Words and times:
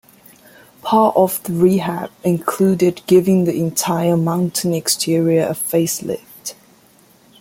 Part 0.81 1.15
of 1.15 1.43
the 1.43 1.53
rehab 1.53 2.09
included 2.23 3.03
giving 3.05 3.43
the 3.43 3.53
entire 3.55 4.17
mountain 4.17 4.73
exterior 4.73 5.45
a 5.45 5.53
face 5.53 6.01
lift. 6.01 6.55